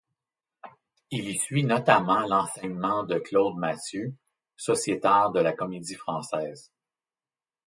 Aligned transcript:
Il 1.11 1.29
y 1.29 1.37
suit 1.37 1.63
notamment 1.63 2.21
l’enseignement 2.21 3.03
de 3.03 3.19
Claude 3.19 3.55
Mathieu, 3.57 4.15
sociétaire 4.57 5.29
de 5.29 5.39
la 5.41 5.53
Comédie-Française. 5.53 6.71